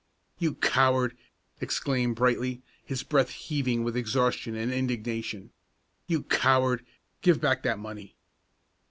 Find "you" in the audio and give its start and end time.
0.39-0.55, 6.07-6.23